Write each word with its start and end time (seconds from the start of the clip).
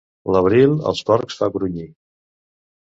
L'abril 0.35 0.73
els 0.93 1.03
porcs 1.11 1.39
fa 1.43 1.51
grunyir. 1.59 1.89